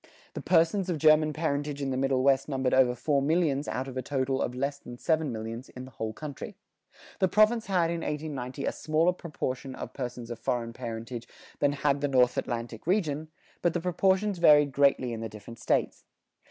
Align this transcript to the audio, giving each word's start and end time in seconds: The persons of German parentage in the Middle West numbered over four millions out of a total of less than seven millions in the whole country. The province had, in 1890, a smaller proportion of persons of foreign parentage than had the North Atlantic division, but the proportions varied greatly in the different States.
The 0.33 0.41
persons 0.41 0.89
of 0.89 0.97
German 0.97 1.31
parentage 1.31 1.79
in 1.79 1.91
the 1.91 1.95
Middle 1.95 2.23
West 2.23 2.49
numbered 2.49 2.73
over 2.73 2.95
four 2.95 3.21
millions 3.21 3.67
out 3.67 3.87
of 3.87 3.95
a 3.97 4.01
total 4.01 4.41
of 4.41 4.55
less 4.55 4.79
than 4.79 4.97
seven 4.97 5.31
millions 5.31 5.69
in 5.69 5.85
the 5.85 5.91
whole 5.91 6.11
country. 6.11 6.55
The 7.19 7.27
province 7.27 7.67
had, 7.67 7.91
in 7.91 7.99
1890, 7.99 8.65
a 8.65 8.71
smaller 8.71 9.13
proportion 9.13 9.75
of 9.75 9.93
persons 9.93 10.31
of 10.31 10.39
foreign 10.39 10.73
parentage 10.73 11.27
than 11.59 11.73
had 11.73 12.01
the 12.01 12.07
North 12.07 12.35
Atlantic 12.39 12.83
division, 12.85 13.27
but 13.61 13.75
the 13.75 13.79
proportions 13.79 14.39
varied 14.39 14.71
greatly 14.71 15.13
in 15.13 15.21
the 15.21 15.29
different 15.29 15.59
States. 15.59 16.03